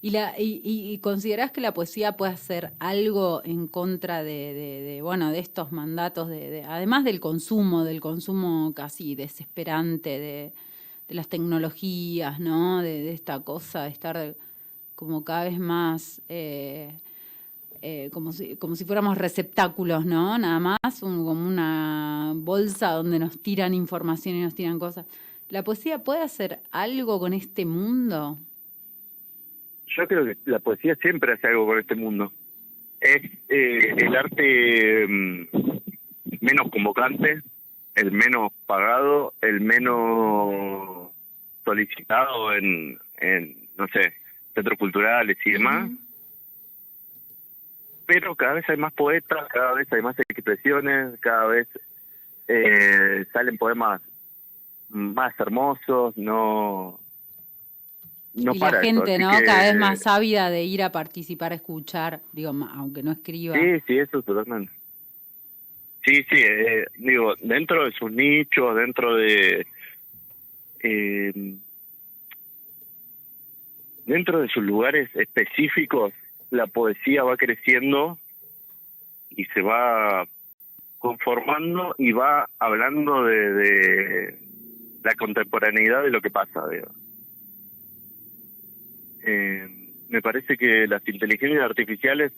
[0.01, 4.81] ¿Y, la, y, y- considerás que la poesía puede hacer algo en contra de, de-
[4.81, 10.51] de, bueno, de estos mandatos, de, de- además del consumo, del consumo casi desesperante de,
[11.07, 12.81] las tecnologías, ¿no?
[12.83, 14.35] De, de esta cosa de estar
[14.93, 16.91] como cada vez más, eh,
[17.81, 20.37] eh, como, si, como si fuéramos receptáculos, ¿no?
[20.37, 25.05] Nada más, un- como una bolsa donde nos tiran información y nos tiran cosas.
[25.49, 28.37] ¿La poesía puede hacer algo con este mundo?
[29.87, 32.31] Yo creo que la poesía siempre hace algo con este mundo.
[32.99, 35.47] Es eh, el arte mm,
[36.41, 37.41] menos convocante,
[37.95, 41.09] el menos pagado, el menos
[41.63, 44.13] solicitado en, en no sé,
[44.53, 45.89] centros culturales y demás.
[48.05, 51.67] Pero cada vez hay más poetas, cada vez hay más expresiones, cada vez
[52.47, 54.01] eh, salen poemas
[54.89, 56.99] más hermosos, no...
[58.33, 59.31] No y para la gente, ¿no?
[59.31, 63.57] que- Cada vez más ávida de ir a participar, a escuchar, digo, aunque no escriba.
[63.57, 64.73] Sí, sí, eso totalmente.
[66.03, 69.65] Sí, sí, eh, digo, dentro de sus nichos, dentro de...
[70.81, 71.55] eh,
[74.05, 76.13] dentro de sus lugares específicos,
[76.55, 78.17] la poesía va creciendo
[79.29, 80.25] y se va
[80.99, 84.39] conformando y va hablando de, de
[85.03, 86.63] la contemporaneidad de lo que pasa.
[89.23, 89.67] Eh,
[90.09, 92.31] me parece que las inteligencias artificiales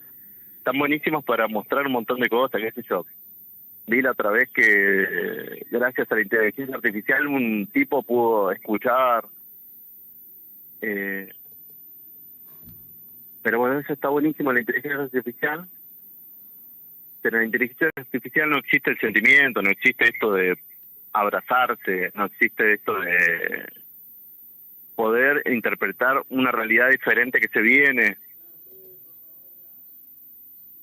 [0.58, 3.06] están buenísimas para mostrar un montón de cosas, qué sé yo.
[3.88, 9.26] Vi la otra vez que eh, gracias a la inteligencia artificial un tipo pudo escuchar.
[10.82, 11.34] eh,
[13.48, 15.70] pero bueno, eso está buenísimo, la inteligencia artificial.
[17.22, 20.60] Pero en la inteligencia artificial no existe el sentimiento, no existe esto de
[21.14, 23.72] abrazarse, no existe esto de
[24.98, 28.18] poder interpretar una realidad diferente que se viene.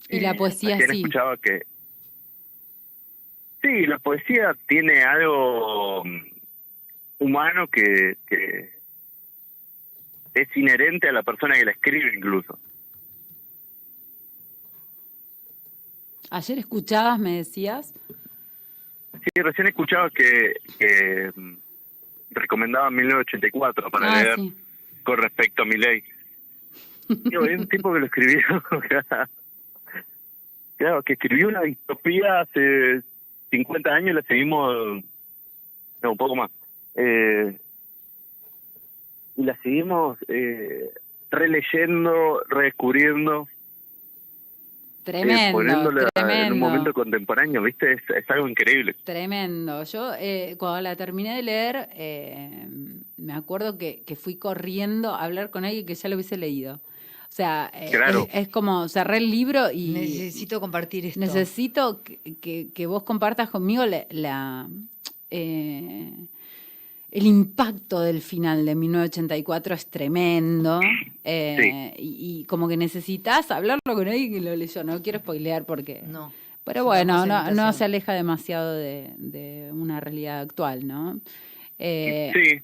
[0.08, 1.00] Y la poesía sí.
[1.00, 1.66] escuchaba que
[3.60, 6.22] sí, la poesía tiene algo mm,
[7.18, 8.73] humano que, que
[10.34, 12.58] es inherente a la persona que la escribe incluso.
[16.30, 17.94] Ayer escuchabas, me decías.
[19.12, 21.54] Sí, recién escuchaba que, que mm,
[22.30, 24.54] recomendaba 1984 para ah, leer sí.
[25.04, 26.02] con respecto a mi ley.
[27.08, 28.42] Digo, hay un tipo que lo escribió.
[30.76, 33.02] claro, que escribió una distopía hace
[33.50, 35.04] 50 años y la seguimos.
[36.02, 36.50] No, un poco más.
[36.96, 37.58] Eh,
[39.36, 40.90] y la seguimos eh,
[41.30, 46.46] releyendo, redescubriendo, eh, Tremendo, poniéndola tremendo.
[46.46, 47.92] en un momento contemporáneo, ¿viste?
[47.92, 48.94] Es, es algo increíble.
[49.04, 49.82] Tremendo.
[49.84, 52.66] Yo eh, cuando la terminé de leer, eh,
[53.18, 56.76] me acuerdo que, que fui corriendo a hablar con alguien que ya lo hubiese leído.
[56.76, 58.26] O sea, eh, Claro.
[58.32, 61.20] es, es como cerré el libro y Necesito compartir esto.
[61.20, 64.68] necesito que, que- que vos compartas conmigo la, la,
[65.30, 66.12] eh,
[67.14, 70.80] el impacto del final de 1984 es tremendo.
[71.22, 74.84] eh, y, y como que necesitas hablarlo con alguien que lo leyó.
[74.84, 76.02] No quiero spoilear porque...
[76.06, 76.32] No.
[76.64, 81.20] Pero bueno, no, se aleja demasiado de, de una realidad actual, ¿no?
[81.78, 82.60] Eh, Sí.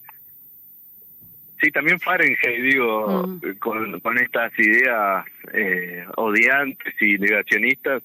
[1.62, 8.02] Sí, también Fahrenheit, digo, con, con estas ideas eh, odiantes y negacionistas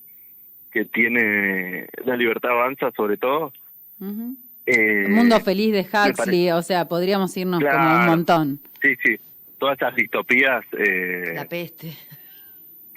[0.74, 3.54] que tiene la libertad avanza sobre todo.
[4.02, 4.36] ujú.
[4.66, 8.60] Eh, El mundo feliz de Huxley, o sea, podríamos irnos como un montón.
[8.82, 9.16] Sí, sí,
[9.60, 10.64] todas esas distopías.
[10.78, 11.96] Eh, La peste.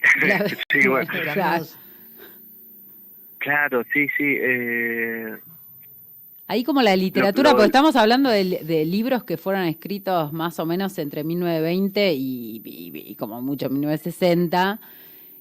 [0.26, 1.64] La- sí, bueno, Claro.
[3.38, 4.24] claro, sí, sí.
[4.40, 5.36] Eh,
[6.50, 10.58] Ahí como la literatura, lo- porque estamos hablando de, de libros que fueron escritos más
[10.58, 14.80] o menos entre 1920 y, y- y como mucho 1960.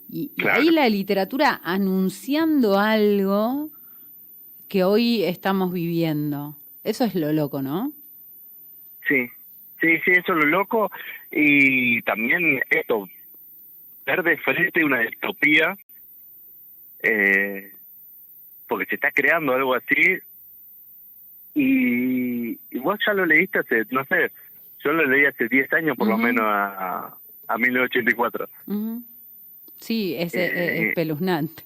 [0.09, 3.69] Y, ahí la literatura anunciando algo
[4.67, 6.55] que hoy estamos viviendo.
[6.83, 7.91] Eso es lo loco, ¿no?
[9.07, 9.27] Sí,
[9.81, 10.91] sí, sí, eso es lo loco.
[11.31, 13.07] Y también esto,
[14.05, 15.75] ver de frente una distopía,
[17.03, 17.71] eh,
[18.67, 20.17] porque se está creando algo así,
[21.53, 24.31] y, y vos ya lo leíste hace, no sé,
[24.83, 28.47] yo lo leí hace 10 años por lo menos a, a 1984.
[28.67, 29.03] Ujú.
[29.79, 31.63] Sí, es, es- Eh, es espeluznante.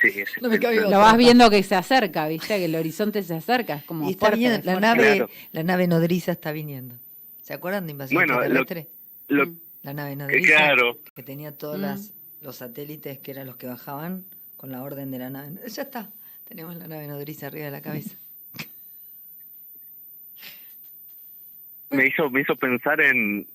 [0.00, 2.58] Sí, es- No me cabe Lo vas viendo que se acerca, ¿viste?
[2.58, 3.76] Que el horizonte se acerca.
[3.76, 5.30] Es como Y está fuerte, viniendo, la nave, Claro.
[5.52, 6.96] la nave nodriza está viniendo.
[7.42, 8.88] ¿Se acuerdan de invasión Bueno, extraterrestre?
[9.28, 9.58] lo- Mm.
[9.82, 11.82] La nave nodriza claro, que tenía todos Mm.
[11.82, 14.24] las- los satélites que eran los que bajaban
[14.56, 15.52] con la orden de la nave.
[15.66, 16.10] Ya está,
[16.48, 18.16] tenemos la nave nodriza arriba de la cabeza.
[21.90, 23.46] Me hizo, me hizo pensar en,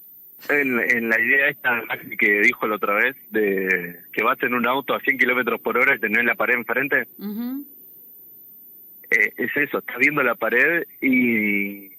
[0.49, 1.81] en, en la idea esta
[2.17, 5.77] que dijo la otra vez, de que vas en un auto a 100 kilómetros por
[5.77, 7.07] hora y tenés la pared enfrente.
[9.11, 11.89] Eh, es eso, estás viendo la pared y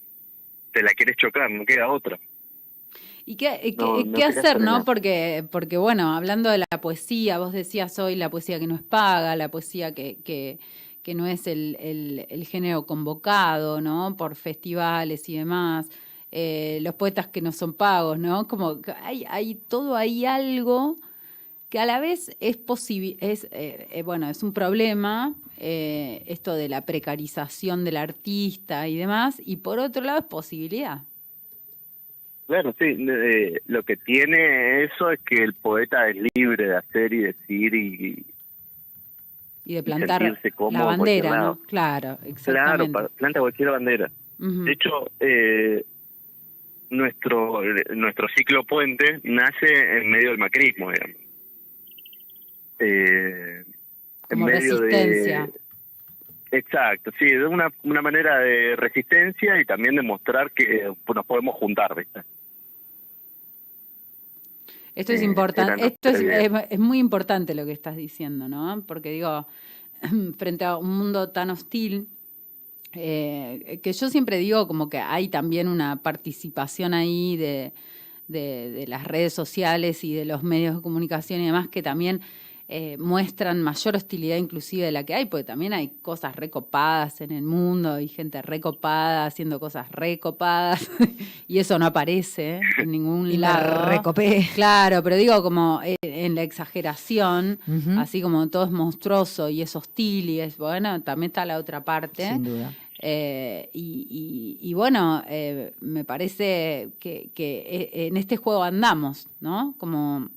[0.71, 2.17] te la quieres chocar, no queda otra.
[3.25, 4.83] ¿Y qué, eh, No, qué- no qué quería hacer, no?
[4.85, 8.81] Porque, porque, bueno, hablando de la poesía, vos decías hoy la poesía que no es
[8.81, 10.57] paga, la poesía que, que,
[11.03, 14.15] que no es el, el- el género convocado, ¿no?
[14.17, 15.87] Por festivales y demás.
[16.31, 18.47] Eh, los poetas que no son pagos, ¿no?
[18.47, 20.97] Como que hay, hay todo ahí algo
[21.69, 26.53] que a la vez es posible, es, eh, eh, bueno, es un problema, eh, esto
[26.55, 30.99] de la precarización del artista y demás, y por otro lado es posibilidad.
[32.47, 37.13] Claro, sí, eh, lo que tiene eso es que el poeta es libre de hacer
[37.13, 38.25] y decir y,
[39.63, 41.59] Y de plantar cómodo la bandera, ¿no?
[41.67, 42.91] Claro, claro, exactamente.
[42.91, 44.11] pa- planta cualquier bandera.
[44.37, 45.85] De hecho, eh,
[46.91, 47.61] nuestro
[47.95, 51.15] nuestro ciclo puente nace en medio del macrismo, digamos.
[52.79, 53.63] Eh,
[54.29, 55.49] Como medio de- resistencia.
[56.53, 61.55] Exacto, sí, de una, una manera de resistencia y también de mostrar que nos podemos
[61.55, 62.21] juntar, ¿viste?
[64.93, 68.83] Esto es eh, importante, esto es, es- es muy importante lo que estás diciendo, ¿no?
[68.85, 69.47] Porque digo,
[70.37, 72.07] frente a un mundo tan hostil,
[72.93, 77.73] eh, que yo siempre digo como que hay también una participación ahí de,
[78.27, 82.21] de- de las redes sociales y de los medios de comunicación y demás que también
[82.73, 87.31] eh, muestran mayor hostilidad inclusive de la que hay, porque también hay cosas recopadas en
[87.31, 90.89] el mundo y gente recopada haciendo cosas recopadas
[91.47, 93.85] y eso no aparece en ningún Y lado.
[93.89, 94.47] recopé.
[94.55, 97.59] Claro, pero digo como eh, en la exageración,
[97.97, 101.83] así como todo es monstruoso y es hostil y es, bueno, también está la otra
[101.83, 102.27] parte.
[102.27, 102.73] Sin duda.
[103.03, 104.05] Eh, y,
[104.61, 109.73] y- y bueno, eh, me parece que, que, en este juego andamos, ¿no?
[109.79, 110.29] Como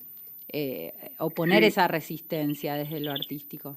[0.57, 1.69] eh, oponer Sí.
[1.69, 3.77] esa resistencia desde lo artístico.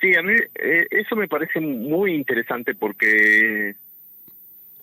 [0.00, 3.74] Sí, a mí eh, eso me parece muy interesante porque,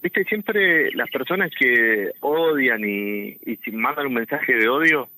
[0.03, 5.09] viste, siempre las personas que odian y, y si mandan un mensaje de odio,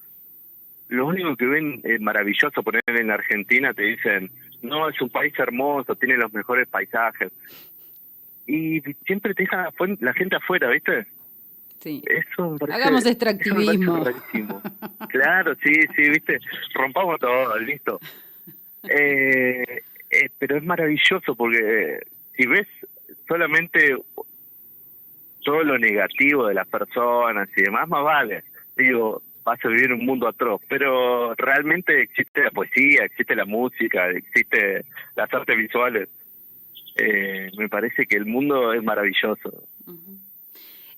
[0.88, 5.10] lo único que ven es maravilloso poner en la Argentina, te dicen, no, es un
[5.10, 7.32] país hermoso, tiene los mejores paisajes.
[8.48, 11.06] Y siempre te dejan afuera- la gente afuera, ¿viste?
[11.80, 12.04] Sí.
[12.06, 14.04] Eso me parece, Hagamos me extractivismo.
[15.10, 16.40] claro, sí, sí, viste,
[16.74, 18.00] rompamos todo, listo.
[18.84, 22.00] Eh, eh, pero es maravilloso porque
[22.36, 22.68] si ves
[23.28, 23.96] solamente
[25.44, 28.44] todo lo negativo de las personas y demás, más vale.
[28.76, 34.10] Digo, vas a vivir un mundo atroz, pero realmente existe la poesía, existe la música,
[34.10, 36.10] existe las artes visuales.
[36.98, 39.64] Eh, me parece que el mundo es maravilloso.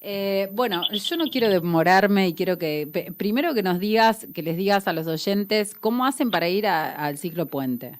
[0.03, 4.57] Eh, bueno, yo no quiero demorarme y quiero que primero que nos digas, que les
[4.57, 7.99] digas a los oyentes cómo hacen para ir al ciclo puente.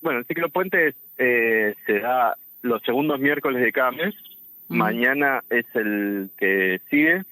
[0.00, 4.14] Bueno, el ciclo puente eh, se da los segundos miércoles de cada mes.
[4.66, 7.22] Mañana es el que sigue.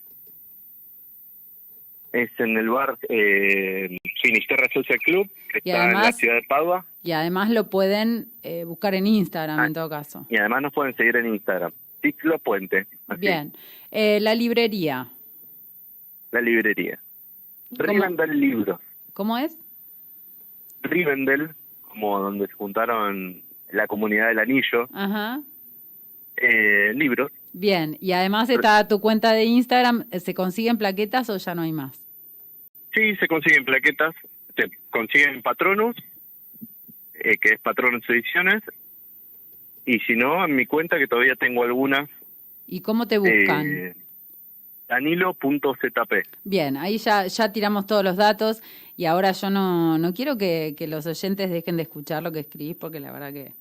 [2.13, 6.43] Es en el bar eh, Finisterra Social Club, que Y está en la ciudad de
[6.49, 6.87] Padua.
[7.03, 9.67] Y además lo pueden eh, buscar en Instagram Ah.
[9.67, 10.27] en todo caso.
[10.31, 11.73] Y además nos pueden seguir en Instagram.
[12.03, 12.87] Ciclo Puente.
[13.09, 13.53] así, Bien.
[13.91, 15.09] Eh, la librería,
[16.33, 16.99] La librería.
[17.77, 17.93] ¿Cómo?
[17.93, 18.81] Rivendell Libros.
[19.13, 19.57] ¿cómo es?
[20.83, 25.41] Rivendell, como donde se juntaron la comunidad del anillo, Ajá.
[26.37, 27.33] eh, libros.
[27.53, 27.97] Bien.
[28.01, 30.05] Y además está tu cuenta de Instagram.
[30.21, 31.99] ¿Se consiguen plaquetas o ya no hay más?
[32.95, 34.15] Sí, se consiguen plaquetas,
[34.55, 35.97] se consiguen Patronus,
[37.15, 38.63] eh, que es Patronus Ediciones,
[39.87, 42.09] y si no, en mi cuenta, que todavía tengo algunas,
[42.67, 43.67] ¿Y cómo te buscan?
[43.67, 43.95] eh,
[44.89, 46.23] danilo.zp.
[46.45, 48.63] Bien, ahí ya, ya tiramos todos los datos
[48.97, 52.41] y ahora yo no, no quiero que, que los oyentes dejen de escuchar lo que
[52.41, 53.53] escribís porque la verdad que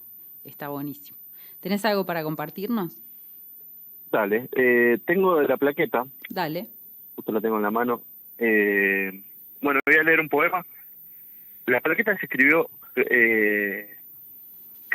[0.44, 1.18] está buenísimo.
[1.62, 2.96] ¿Tenés algo para compartirnos?
[4.12, 6.68] Dale, eh, tengo de la plaqueta, Dale.
[7.16, 8.02] justo la tengo en la mano.
[8.38, 9.22] Eh,
[9.62, 10.66] bueno, voy a leer un poema.
[11.66, 13.95] La plaqueta se escribió eh,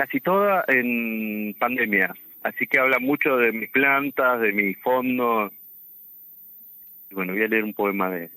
[0.01, 5.53] casi toda en pandemia, así que habla mucho de mis plantas, de mis fondos.
[7.11, 8.30] Y bueno, voy a leer un poema de...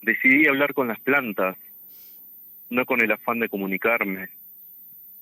[0.00, 1.56] Decidí hablar con las plantas,
[2.70, 4.28] no con el afán de comunicarme.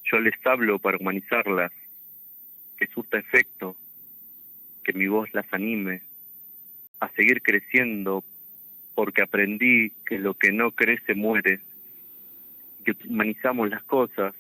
[0.05, 1.73] Yo les hablo para humanizarlas,
[2.77, 3.75] que surta efecto,
[4.85, 6.03] que mi voz las anime
[7.01, 8.23] a seguir creciendo
[8.95, 11.61] porque aprendí que lo que no crece muere,
[12.83, 14.35] que humanizamos las cosas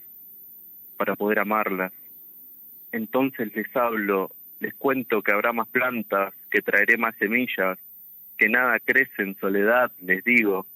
[0.96, 1.92] para poder amarlas.
[2.92, 4.30] Entonces les hablo,
[4.60, 7.78] les cuento que habrá más plantas, que traeré más semillas,
[8.36, 10.66] que nada crece en soledad, les digo,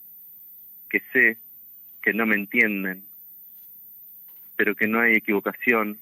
[0.89, 1.39] que sé
[2.03, 3.05] que no me entienden,
[4.57, 5.99] pero que no hay equivocación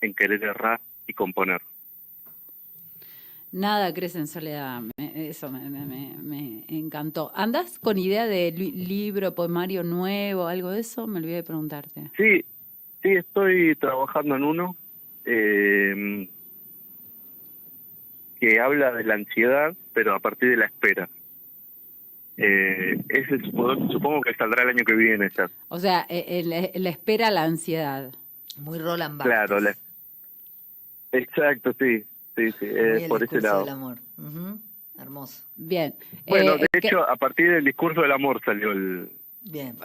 [0.00, 1.62] en querer errar y componer.
[3.54, 7.30] Nada crece en soledad, me- eso me, me- me- me encantó.
[7.36, 11.06] ¿Andás con idea de li- libro, poemario nuevo, algo de eso?
[11.06, 12.10] Me olvidé de preguntarte.
[12.16, 12.44] Sí,
[13.00, 14.76] sí, estoy trabajando en uno
[15.24, 16.28] eh,
[18.40, 21.08] que habla de la ansiedad, pero a partir de la espera.
[22.36, 25.48] Eh, ese supongo, supongo que saldrá el año que viene ya.
[25.68, 28.12] O sea, eh, la, la espera, la ansiedad.
[28.58, 29.32] Muy Roland Barthes.
[29.32, 29.76] Claro, la-
[31.12, 32.02] exacto, sí,
[32.36, 33.60] sí, sí, eh, el por ese discurso lado.
[33.60, 33.98] del amor.
[34.98, 35.42] Hermoso.
[35.56, 35.94] Bien.
[36.26, 39.10] Bueno, Eh, de ¿qué- hecho, a partir del discurso del amor salió el,
[39.42, 39.76] Bien.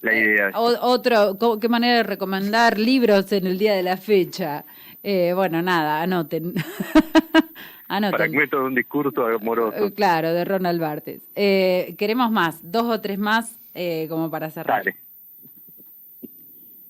[0.00, 0.50] la Eh, idea.
[0.54, 4.64] o- otro, qué manera de recomendar libros en el día de la fecha.
[5.02, 6.54] Eh, bueno, nada, anoten.
[7.88, 8.16] anoten.
[8.16, 9.86] Fragmento de un discurso amoroso.
[9.86, 11.20] Eh, Claro, de Ronald Bartes.
[11.36, 14.78] Eh, queremos más, dos o tres más eh, como para cerrar.
[14.84, 14.96] Dale.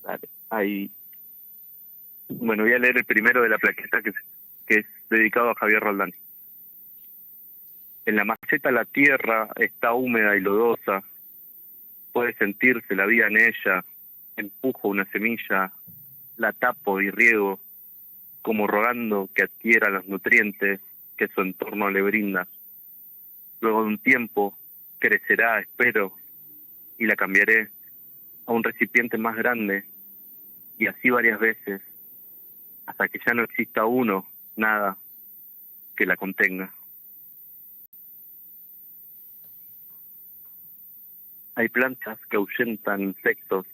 [0.04, 0.28] Dale.
[0.50, 0.90] Ahí.
[2.28, 4.14] Bueno, voy a leer el primero de la plaqueta que es,
[4.66, 4.86] que es
[5.18, 6.12] dedicado a Javier Roldán.
[8.06, 11.02] En la maceta la tierra está húmeda y lodosa.
[12.12, 13.84] Puede sentirse la vida en ella.
[14.36, 15.72] Empujo una semilla,
[16.36, 17.60] la tapo y riego,
[18.42, 20.80] como rogando que adquiera los nutrientes
[21.16, 22.46] que su entorno le brinda.
[23.60, 24.58] Luego de un tiempo,
[24.98, 26.12] crecerá, espero,
[26.98, 27.70] y la cambiaré
[28.46, 29.84] a un recipiente más grande
[30.78, 31.80] y así varias veces
[32.86, 34.98] hasta que ya no exista uno, nada
[35.96, 36.72] que la contenga.
[41.56, 43.66] Hay plantas que ahuyentan insectos,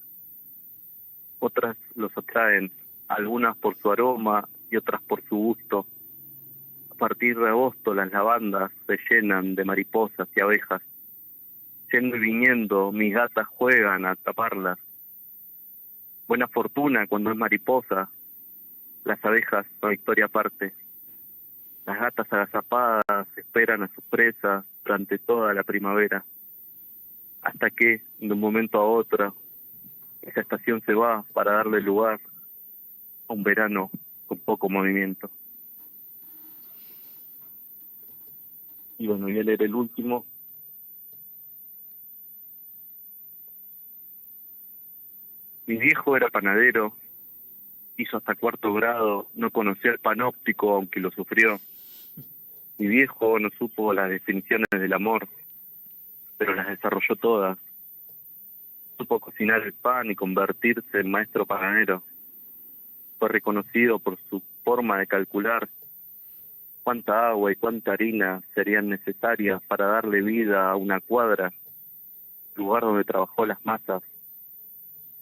[1.38, 2.70] otras los atraen,
[3.08, 5.86] algunas por su aroma y otras por su gusto.
[6.90, 10.82] A partir de agosto las lavandas se llenan de mariposas y abejas
[11.92, 14.78] yendo y viniendo, mis gatas juegan a taparlas.
[16.28, 18.08] Buena fortuna cuando es mariposa,
[19.04, 20.72] las abejas son historia aparte.
[21.90, 26.24] Las gatas agazapadas esperan a sus presas durante toda la primavera,
[27.42, 29.34] hasta que, de un momento a otro,
[30.22, 32.20] esa estación se va para darle lugar
[33.26, 33.90] a un verano
[34.28, 35.32] con poco movimiento.
[38.96, 40.24] Y bueno, voy a leer el último,
[45.66, 46.94] Mi viejo era panadero,
[47.96, 51.58] hizo hasta cuarto grado, no conocía el panóptico aunque lo sufrió.
[52.80, 55.28] Mi viejo no supo las definiciones del amor,
[56.38, 57.58] pero las desarrolló todas.
[58.96, 62.02] Supo cocinar el pan y convertirse en maestro panadero.
[63.18, 65.68] Fue reconocido por su forma de calcular
[66.82, 71.52] cuánta agua y cuánta harina serían necesarias para darle vida a una cuadra,
[72.54, 74.02] lugar donde trabajó las masas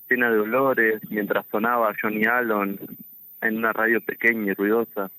[0.08, 2.78] llena de olores mientras sonaba Johnny Allen
[3.40, 5.10] en una radio pequeña y ruidosa.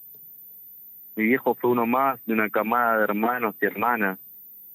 [1.20, 4.18] Mi viejo fue uno más de una camada de hermanos y hermanas,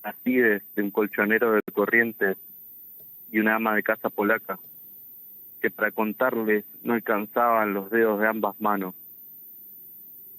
[0.03, 2.37] así de un colchonero de corrientes
[3.33, 4.59] y una ama de casa polaca,
[5.63, 8.95] que para contarles no alcanzaban los dedos de ambas manos.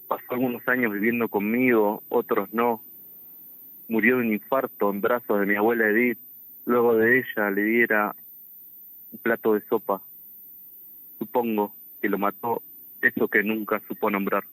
[0.08, 2.84] Pasó algunos años viviendo conmigo, otros no.
[3.88, 6.20] Murió de un infarto en brazos de mi abuela Edith.
[6.68, 8.16] Luego de ella le diera
[9.12, 10.04] un plato de sopa.
[11.18, 12.62] Supongo que lo mató
[13.02, 14.44] eso que nunca supo nombrar.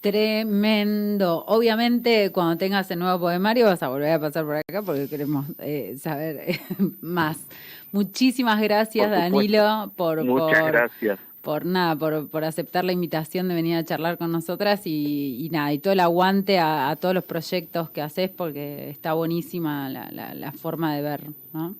[0.00, 1.44] Tremendo.
[1.46, 5.46] Obviamente, cuando tengas el nuevo poemario vas a volver a pasar por acá porque queremos
[5.58, 6.60] eh, saber eh,
[7.02, 7.46] más.
[7.92, 9.16] Muchísimas gracias, Por.
[9.16, 11.18] Danilo, por, Muchas por, gracias.
[11.42, 15.50] por nada, por, por aceptar la invitación de venir a charlar con nosotras y, y
[15.50, 19.90] nada, y todo el aguante a, a todos los proyectos que haces porque está buenísima
[19.90, 21.20] la, la, la forma de ver,
[21.52, 21.74] ¿no?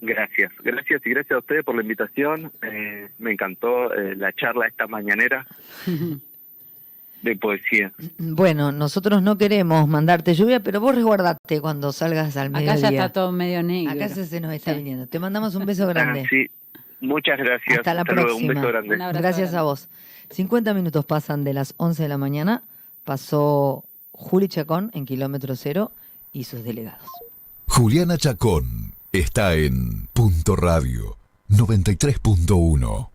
[0.00, 2.52] Gracias, gracias y gracias a ustedes por la invitación.
[2.62, 5.46] Eh, me encantó eh, la charla esta mañanera
[7.26, 7.92] de poesía.
[8.18, 12.80] Bueno, nosotros no queremos mandarte lluvia, pero vos resguardate cuando salgas al Acá mediodía.
[12.80, 13.92] ya está todo medio negro.
[13.92, 14.78] Acá se, se nos está Sí.
[14.78, 15.06] viniendo.
[15.06, 16.22] Te mandamos un beso grande.
[16.24, 16.46] Ah, sí,
[17.00, 17.78] muchas gracias.
[17.78, 18.54] Hasta la luego, un próxima.
[18.54, 18.94] beso grande.
[18.94, 19.58] Un Gracias grande.
[19.58, 19.88] a vos.
[20.30, 22.62] 50 minutos pasan de las 11 de la mañana.
[23.04, 25.92] Pasó Juli Chacón en kilómetro cero
[26.32, 27.06] y sus delegados.
[27.68, 31.16] Juliana Chacón está en Punto Radio
[31.48, 33.10] 93.1.